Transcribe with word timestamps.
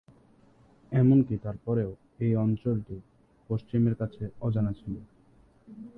এমনকি 0.91 1.35
তারপরেও 1.37 1.91
এই 2.19 2.33
অঞ্চলটি 2.35 2.97
পশ্চিমের 3.49 3.95
কাছে 3.95 4.23
অজানা 4.41 4.71
ছিল। 4.73 4.95